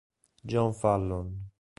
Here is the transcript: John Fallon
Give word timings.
John 0.43 0.73
Fallon 0.73 1.29